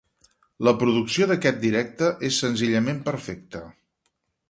[0.67, 3.67] La producció d'aquest directe és senzillament perfecta.